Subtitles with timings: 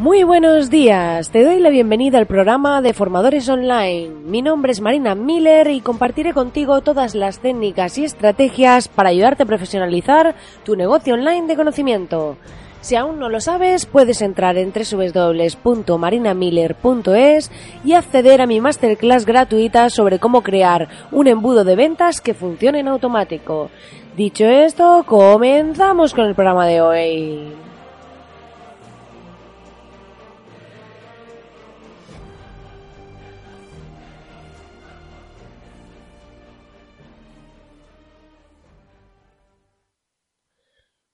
[0.00, 4.08] Muy buenos días, te doy la bienvenida al programa de Formadores Online.
[4.08, 9.42] Mi nombre es Marina Miller y compartiré contigo todas las técnicas y estrategias para ayudarte
[9.42, 12.38] a profesionalizar tu negocio online de conocimiento.
[12.80, 17.50] Si aún no lo sabes, puedes entrar en www.marinamiller.es
[17.84, 22.80] y acceder a mi masterclass gratuita sobre cómo crear un embudo de ventas que funcione
[22.80, 23.68] en automático.
[24.16, 27.69] Dicho esto, comenzamos con el programa de hoy.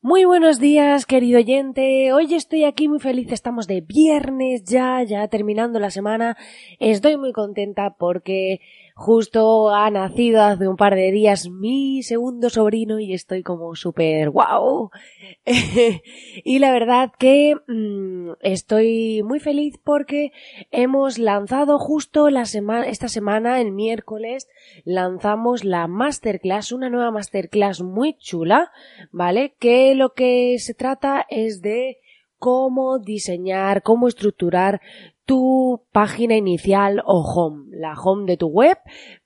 [0.06, 2.12] Muy buenos días, querido oyente.
[2.12, 3.32] Hoy estoy aquí muy feliz.
[3.32, 6.36] Estamos de viernes ya, ya terminando la semana.
[6.78, 8.60] Estoy muy contenta porque
[8.98, 14.30] Justo ha nacido hace un par de días mi segundo sobrino y estoy como súper
[14.30, 14.90] wow.
[16.44, 20.32] y la verdad que mm, estoy muy feliz porque
[20.70, 24.48] hemos lanzado justo la semana, esta semana, el miércoles,
[24.86, 28.72] lanzamos la masterclass, una nueva masterclass muy chula,
[29.12, 29.56] ¿vale?
[29.58, 31.98] Que lo que se trata es de
[32.38, 34.80] cómo diseñar, cómo estructurar
[35.26, 38.78] tu página inicial o home, la home de tu web,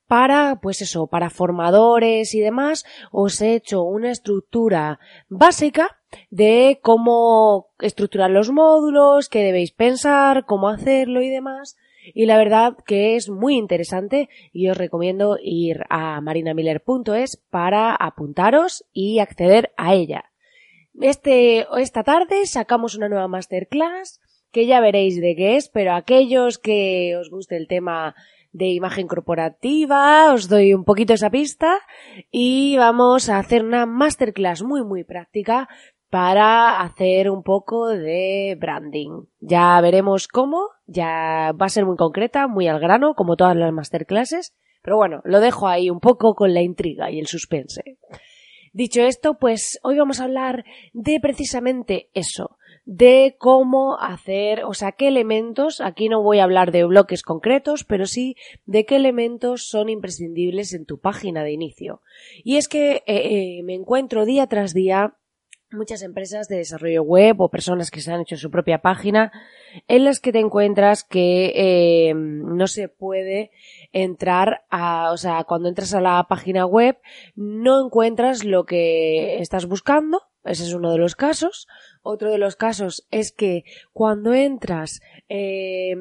[0.09, 4.99] para, pues eso, para formadores y demás, os he hecho una estructura
[5.29, 11.77] básica de cómo estructurar los módulos, qué debéis pensar, cómo hacerlo y demás.
[12.13, 18.85] Y la verdad que es muy interesante y os recomiendo ir a marinamiller.es para apuntaros
[18.93, 20.25] y acceder a ella.
[21.01, 24.20] Este, esta tarde sacamos una nueva masterclass
[24.53, 28.15] que ya veréis de qué es, pero aquellos que os guste el tema
[28.53, 31.79] de imagen corporativa, os doy un poquito esa pista
[32.31, 35.69] y vamos a hacer una masterclass muy muy práctica
[36.11, 39.27] para hacer un poco de branding.
[39.39, 43.73] Ya veremos cómo, ya va a ser muy concreta, muy al grano, como todas las
[43.73, 47.99] masterclasses, pero bueno, lo dejo ahí un poco con la intriga y el suspense.
[48.73, 52.57] Dicho esto, pues hoy vamos a hablar de precisamente eso,
[52.91, 57.85] de cómo hacer, o sea, qué elementos, aquí no voy a hablar de bloques concretos,
[57.85, 58.35] pero sí
[58.67, 62.03] de qué elementos son imprescindibles en tu página de inicio.
[62.43, 65.15] Y es que eh, eh, me encuentro día tras día
[65.71, 69.31] muchas empresas de desarrollo web o personas que se han hecho su propia página
[69.87, 73.53] en las que te encuentras que eh, no se puede
[73.93, 76.99] entrar a, o sea, cuando entras a la página web
[77.37, 81.69] no encuentras lo que estás buscando, ese es uno de los casos,
[82.03, 85.97] otro de los casos es que cuando entras eh,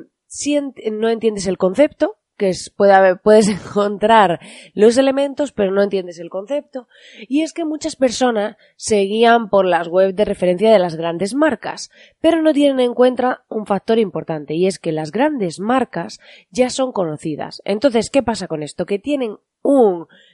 [0.91, 4.39] no entiendes el concepto, que es, puedes encontrar
[4.73, 6.87] los elementos, pero no entiendes el concepto.
[7.27, 11.35] Y es que muchas personas se guían por las webs de referencia de las grandes
[11.35, 16.19] marcas, pero no tienen en cuenta un factor importante, y es que las grandes marcas
[16.49, 17.61] ya son conocidas.
[17.65, 18.85] Entonces, ¿qué pasa con esto?
[18.85, 19.37] Que tienen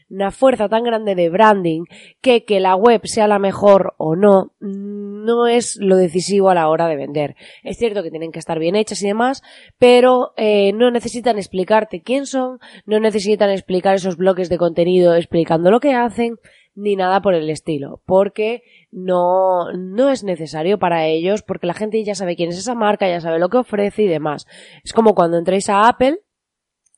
[0.10, 1.86] una fuerza tan grande de branding
[2.22, 6.70] que que la web sea la mejor o no no es lo decisivo a la
[6.70, 7.36] hora de vender.
[7.64, 9.42] Es cierto que tienen que estar bien hechas y demás,
[9.78, 15.72] pero eh, no necesitan explicarte quién son, no necesitan explicar esos bloques de contenido explicando
[15.72, 16.38] lo que hacen,
[16.76, 18.62] ni nada por el estilo, porque
[18.92, 23.08] no, no es necesario para ellos, porque la gente ya sabe quién es esa marca,
[23.08, 24.46] ya sabe lo que ofrece y demás.
[24.84, 26.20] Es como cuando entréis a Apple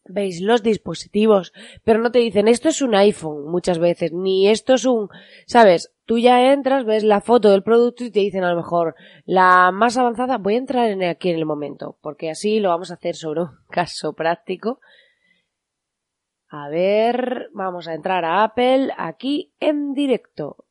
[0.09, 1.53] veis los dispositivos,
[1.84, 5.09] pero no te dicen esto es un iPhone muchas veces, ni esto es un,
[5.45, 8.95] sabes, tú ya entras, ves la foto del producto y te dicen a lo mejor
[9.25, 12.92] la más avanzada, voy a entrar en aquí en el momento, porque así lo vamos
[12.92, 14.80] a hacer sobre un caso práctico.
[16.50, 20.65] A ver, vamos a entrar a Apple aquí en directo.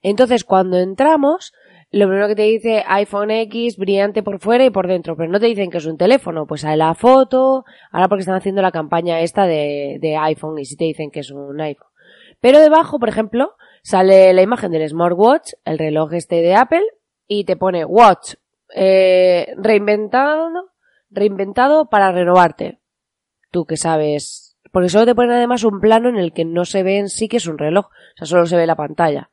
[0.00, 1.52] Entonces, cuando entramos,
[1.90, 5.40] lo primero que te dice iPhone X brillante por fuera y por dentro, pero no
[5.40, 8.72] te dicen que es un teléfono, pues hay la foto, ahora porque están haciendo la
[8.72, 11.88] campaña esta de, de iPhone y si te dicen que es un iPhone.
[12.40, 16.84] Pero debajo, por ejemplo, sale la imagen del smartwatch, el reloj este de Apple,
[17.26, 18.34] y te pone Watch,
[18.74, 20.50] eh, reinventado,
[21.10, 22.78] reinventado para renovarte.
[23.50, 26.82] tú que sabes, porque solo te ponen además un plano en el que no se
[26.82, 29.30] ve en sí que es un reloj, o sea, solo se ve la pantalla.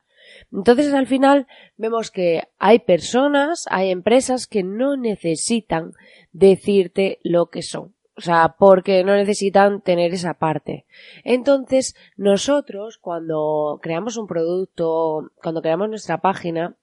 [0.52, 1.46] Entonces al final
[1.76, 5.92] vemos que hay personas, hay empresas que no necesitan
[6.32, 7.94] decirte lo que son.
[8.18, 10.86] O sea, porque no necesitan tener esa parte.
[11.22, 16.76] Entonces, nosotros, cuando creamos un producto, cuando creamos nuestra página,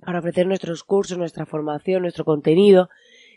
[0.00, 2.88] para ofrecer nuestros cursos, nuestra formación, nuestro contenido,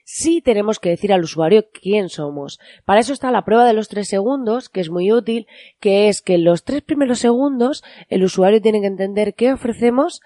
[0.03, 2.59] sí tenemos que decir al usuario quién somos.
[2.85, 5.47] Para eso está la prueba de los tres segundos, que es muy útil,
[5.79, 10.21] que es que en los tres primeros segundos el usuario tiene que entender qué ofrecemos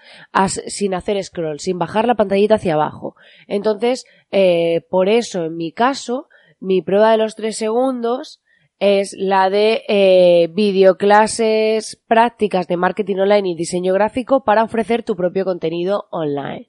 [0.66, 3.16] sin hacer scroll, sin bajar la pantallita hacia abajo.
[3.46, 6.28] Entonces, eh, por eso, en mi caso,
[6.60, 8.40] mi prueba de los tres segundos
[8.78, 15.16] es la de eh, videoclases prácticas de marketing online y diseño gráfico para ofrecer tu
[15.16, 16.68] propio contenido online.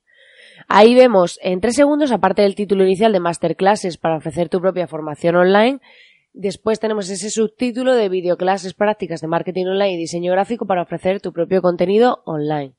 [0.67, 4.87] Ahí vemos en tres segundos, aparte del título inicial de masterclasses para ofrecer tu propia
[4.87, 5.79] formación online,
[6.33, 11.21] después tenemos ese subtítulo de videoclases prácticas de marketing online y diseño gráfico para ofrecer
[11.21, 12.73] tu propio contenido online.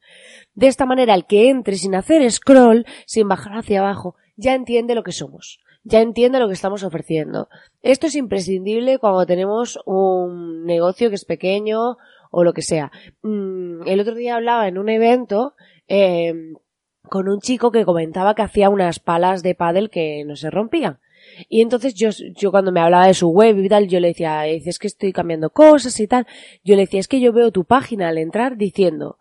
[0.55, 4.95] De esta manera, el que entre sin hacer scroll, sin bajar hacia abajo, ya entiende
[4.95, 7.49] lo que somos ya entiende lo que estamos ofreciendo.
[7.83, 11.97] Esto es imprescindible cuando tenemos un negocio que es pequeño
[12.31, 12.93] o lo que sea.
[13.23, 15.55] Mm, el otro día hablaba en un evento
[15.87, 16.57] em,
[17.09, 21.01] con un chico que comentaba que hacía unas palas de pádel que no se rompían.
[21.49, 24.43] Y entonces yo, yo cuando me hablaba de su web y tal, yo le decía,
[24.43, 26.27] dices que estoy cambiando cosas y tal.
[26.65, 29.19] Yo le decía, es que yo veo tu página al entrar diciendo,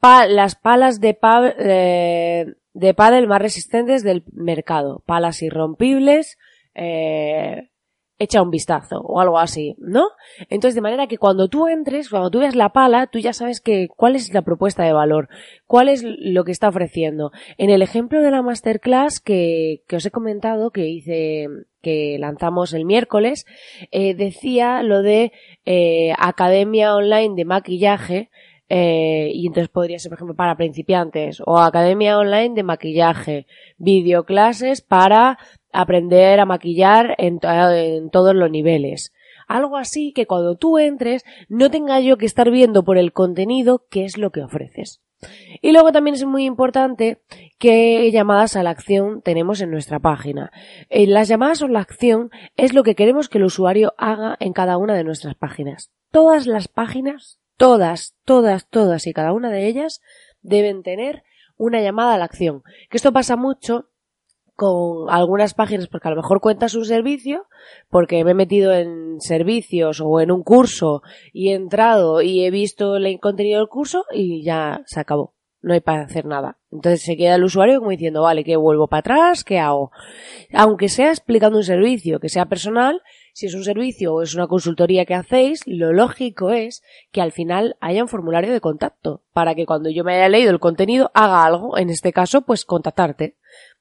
[0.00, 5.02] las palas de, pádel, eh, de pádel más resistentes del mercado.
[5.06, 6.38] Palas irrompibles,
[6.74, 7.70] eh,
[8.18, 10.08] echa un vistazo o algo así, ¿no?
[10.48, 13.60] Entonces, de manera que cuando tú entres, cuando tú veas la pala, tú ya sabes
[13.60, 15.28] que cuál es la propuesta de valor,
[15.66, 17.30] cuál es lo que está ofreciendo.
[17.58, 21.46] En el ejemplo de la masterclass que, que os he comentado, que hice,
[21.80, 23.46] que lanzamos el miércoles,
[23.92, 25.32] eh, decía lo de
[25.64, 28.30] eh, academia online de maquillaje,
[28.68, 33.46] eh, y entonces podría ser, por ejemplo, para principiantes o academia online de maquillaje,
[33.78, 35.38] videoclases para
[35.72, 39.12] aprender a maquillar en, en todos los niveles.
[39.46, 43.86] Algo así que cuando tú entres no tenga yo que estar viendo por el contenido
[43.90, 45.00] qué es lo que ofreces.
[45.62, 47.20] Y luego también es muy importante
[47.58, 50.52] qué llamadas a la acción tenemos en nuestra página.
[50.90, 54.52] Eh, las llamadas a la acción es lo que queremos que el usuario haga en
[54.52, 55.90] cada una de nuestras páginas.
[56.12, 60.00] Todas las páginas todas, todas, todas y cada una de ellas
[60.40, 61.24] deben tener
[61.58, 62.62] una llamada a la acción.
[62.88, 63.90] Que esto pasa mucho
[64.54, 67.46] con algunas páginas porque a lo mejor cuentas un servicio,
[67.90, 71.02] porque me he metido en servicios o en un curso
[71.32, 75.34] y he entrado y he visto el contenido del curso y ya se acabó.
[75.60, 76.58] No hay para hacer nada.
[76.70, 79.42] Entonces se queda el usuario como diciendo, vale, ¿qué vuelvo para atrás?
[79.44, 79.90] ¿Qué hago?
[80.52, 83.02] Aunque sea explicando un servicio que sea personal,
[83.38, 86.82] si es un servicio o es una consultoría que hacéis, lo lógico es
[87.12, 90.50] que al final haya un formulario de contacto para que cuando yo me haya leído
[90.50, 93.36] el contenido haga algo, en este caso, pues contactarte.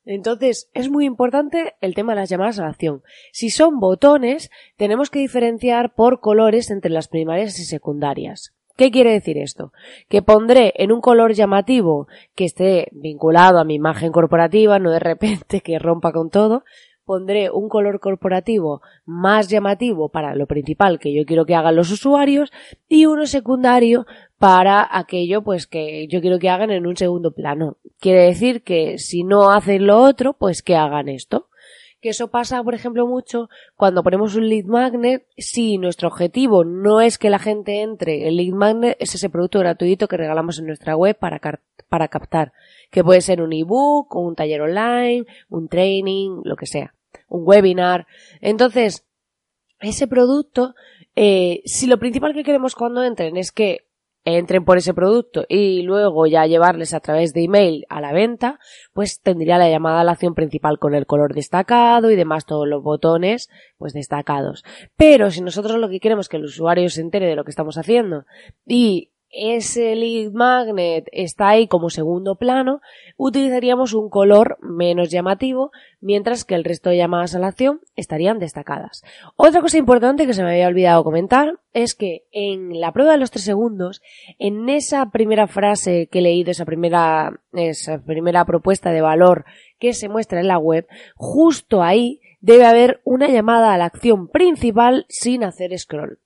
[0.05, 3.01] Entonces, es muy importante el tema de las llamadas a la acción.
[3.31, 8.53] Si son botones, tenemos que diferenciar por colores entre las primarias y secundarias.
[8.75, 9.73] ¿Qué quiere decir esto?
[10.07, 14.99] Que pondré en un color llamativo que esté vinculado a mi imagen corporativa, no de
[14.99, 16.63] repente que rompa con todo,
[17.07, 21.89] pondré un color corporativo más llamativo para lo principal que yo quiero que hagan los
[21.89, 22.51] usuarios
[22.87, 24.05] y uno secundario
[24.37, 27.77] para aquello pues que yo quiero que hagan en un segundo plano.
[27.99, 31.47] Quiere decir que si no hacen lo otro, pues que hagan esto.
[31.99, 35.25] Que eso pasa, por ejemplo, mucho cuando ponemos un lead magnet.
[35.37, 39.59] Si nuestro objetivo no es que la gente entre, el lead magnet es ese producto
[39.59, 41.39] gratuito que regalamos en nuestra web para,
[41.89, 42.53] para captar.
[42.91, 46.93] Que puede ser un ebook, un taller online, un training, lo que sea
[47.27, 48.07] un webinar.
[48.41, 49.05] Entonces,
[49.79, 50.75] ese producto,
[51.15, 53.87] eh, si lo principal que queremos cuando entren es que
[54.35, 58.59] entren por ese producto y luego ya llevarles a través de email a la venta,
[58.91, 62.67] pues tendría la llamada a la acción principal con el color destacado y demás todos
[62.67, 64.65] los botones pues destacados.
[64.97, 67.51] Pero si nosotros lo que queremos es que el usuario se entere de lo que
[67.51, 68.25] estamos haciendo
[68.65, 72.81] y ese lead magnet está ahí como segundo plano,
[73.17, 78.39] utilizaríamos un color menos llamativo, mientras que el resto de llamadas a la acción estarían
[78.39, 79.03] destacadas.
[79.35, 83.17] Otra cosa importante que se me había olvidado comentar es que en la prueba de
[83.17, 84.01] los tres segundos,
[84.39, 89.45] en esa primera frase que he leído, esa primera, esa primera propuesta de valor
[89.79, 94.27] que se muestra en la web, justo ahí debe haber una llamada a la acción
[94.29, 96.19] principal sin hacer scroll.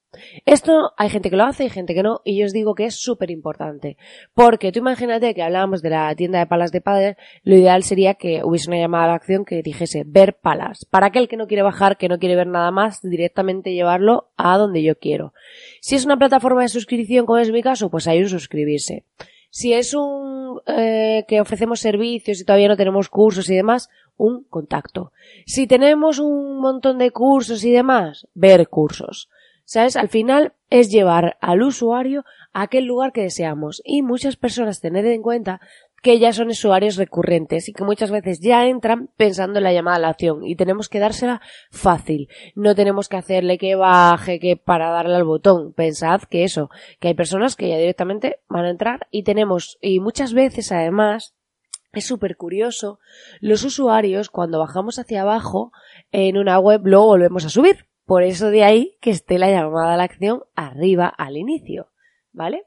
[0.45, 2.85] Esto hay gente que lo hace y gente que no, y yo os digo que
[2.85, 3.97] es súper importante.
[4.33, 8.15] Porque tú imagínate que hablábamos de la tienda de palas de padre, lo ideal sería
[8.15, 10.85] que hubiese una llamada a la acción que dijese ver palas.
[10.85, 14.57] Para aquel que no quiere bajar, que no quiere ver nada más, directamente llevarlo a
[14.57, 15.33] donde yo quiero.
[15.81, 19.05] Si es una plataforma de suscripción, como es mi caso, pues hay un suscribirse.
[19.49, 24.43] Si es un eh, que ofrecemos servicios y todavía no tenemos cursos y demás, un
[24.43, 25.11] contacto.
[25.45, 29.29] Si tenemos un montón de cursos y demás, ver cursos.
[29.71, 29.95] ¿Sabes?
[29.95, 33.81] Al final es llevar al usuario a aquel lugar que deseamos.
[33.85, 35.61] Y muchas personas tened en cuenta
[36.03, 39.95] que ya son usuarios recurrentes y que muchas veces ya entran pensando en la llamada
[39.95, 42.27] a la acción y tenemos que dársela fácil.
[42.53, 45.71] No tenemos que hacerle que baje, que para darle al botón.
[45.71, 50.01] Pensad que eso, que hay personas que ya directamente van a entrar y tenemos, y
[50.01, 51.33] muchas veces además,
[51.93, 52.99] es súper curioso,
[53.39, 55.71] los usuarios cuando bajamos hacia abajo
[56.11, 57.85] en una web luego volvemos a subir.
[58.11, 61.87] Por eso de ahí que esté la llamada a la acción arriba al inicio.
[62.33, 62.65] ¿Vale?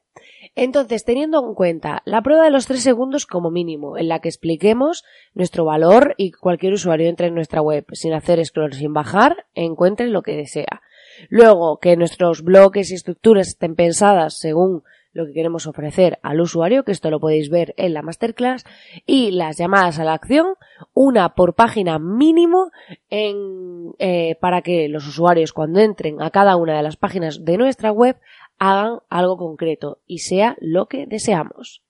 [0.54, 4.30] Entonces, teniendo en cuenta la prueba de los tres segundos como mínimo, en la que
[4.30, 9.44] expliquemos nuestro valor y cualquier usuario entre en nuestra web sin hacer scroll, sin bajar,
[9.52, 10.80] encuentre lo que desea.
[11.28, 14.82] Luego, que nuestros bloques y estructuras estén pensadas según
[15.14, 18.64] lo que queremos ofrecer al usuario, que esto lo podéis ver en la masterclass,
[19.06, 20.54] y las llamadas a la acción,
[20.92, 22.70] una por página mínimo
[23.08, 27.56] en, eh, para que los usuarios cuando entren a cada una de las páginas de
[27.56, 28.16] nuestra web
[28.58, 31.82] hagan algo concreto y sea lo que deseamos.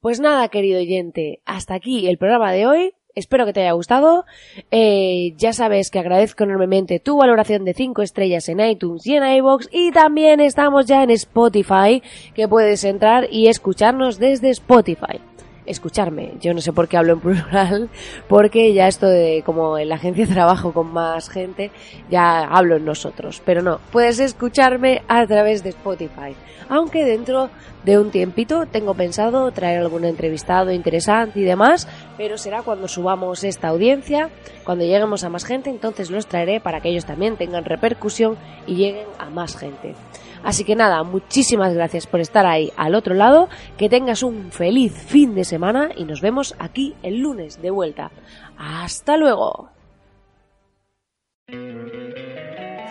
[0.00, 2.94] Pues nada, querido oyente, hasta aquí el programa de hoy.
[3.16, 4.26] Espero que te haya gustado.
[4.70, 9.24] Eh, ya sabes que agradezco enormemente tu valoración de 5 estrellas en iTunes y en
[9.24, 12.02] iBox y también estamos ya en Spotify,
[12.34, 15.18] que puedes entrar y escucharnos desde Spotify
[15.64, 16.34] escucharme.
[16.40, 17.90] Yo no sé por qué hablo en plural,
[18.28, 21.70] porque ya esto de como en la agencia de trabajo con más gente,
[22.10, 23.42] ya hablo en nosotros.
[23.44, 26.34] Pero no, puedes escucharme a través de Spotify.
[26.68, 27.50] Aunque dentro
[27.84, 33.44] de un tiempito tengo pensado traer algún entrevistado interesante y demás, pero será cuando subamos
[33.44, 34.30] esta audiencia,
[34.64, 38.76] cuando lleguemos a más gente, entonces los traeré para que ellos también tengan repercusión y
[38.76, 39.94] lleguen a más gente.
[40.42, 44.92] Así que nada, muchísimas gracias por estar ahí al otro lado, que tengas un feliz
[44.92, 48.10] fin de semana y nos vemos aquí el lunes de vuelta.
[48.56, 49.70] Hasta luego.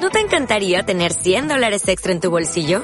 [0.01, 2.83] ¿No te encantaría tener 100 dólares extra en tu bolsillo?